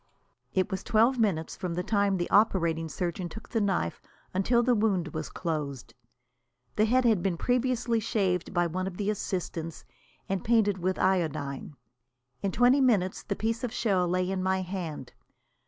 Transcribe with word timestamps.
It 0.55 0.71
was 0.71 0.83
twelve 0.83 1.19
minutes 1.19 1.55
from 1.55 1.75
the 1.75 1.83
time 1.83 2.17
the 2.17 2.27
operating 2.31 2.89
surgeon 2.89 3.29
took 3.29 3.49
the 3.49 3.61
knife 3.61 4.01
until 4.33 4.63
the 4.63 4.73
wound 4.73 5.09
was 5.09 5.29
closed. 5.29 5.93
The 6.75 6.85
head 6.85 7.05
had 7.05 7.21
been 7.21 7.37
previously 7.37 7.99
shaved 7.99 8.51
by 8.51 8.65
one 8.65 8.87
of 8.87 8.97
the 8.97 9.11
assistants, 9.11 9.85
and 10.27 10.43
painted 10.43 10.79
with 10.79 10.97
iodine. 10.97 11.75
In 12.41 12.51
twelve 12.51 12.81
minutes 12.81 13.21
the 13.21 13.35
piece 13.35 13.63
of 13.63 13.71
shell 13.71 14.07
lay 14.07 14.27
in 14.31 14.41
my 14.41 14.61
hand. 14.63 15.13